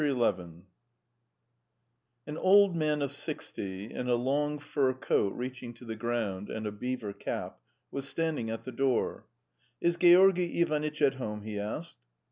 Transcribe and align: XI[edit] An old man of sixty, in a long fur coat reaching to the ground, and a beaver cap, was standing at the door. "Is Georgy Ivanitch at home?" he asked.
XI[edit] 0.03 0.63
An 2.25 2.35
old 2.35 2.75
man 2.75 3.03
of 3.03 3.11
sixty, 3.11 3.93
in 3.93 4.09
a 4.09 4.15
long 4.15 4.57
fur 4.57 4.95
coat 4.95 5.31
reaching 5.35 5.75
to 5.75 5.85
the 5.85 5.95
ground, 5.95 6.49
and 6.49 6.65
a 6.65 6.71
beaver 6.71 7.13
cap, 7.13 7.59
was 7.91 8.09
standing 8.09 8.49
at 8.49 8.63
the 8.63 8.71
door. 8.71 9.27
"Is 9.79 9.97
Georgy 9.97 10.59
Ivanitch 10.59 11.03
at 11.03 11.13
home?" 11.13 11.43
he 11.43 11.59
asked. 11.59 11.99